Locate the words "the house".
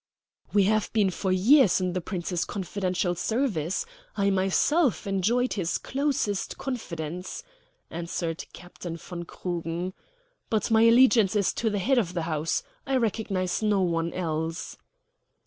12.15-12.63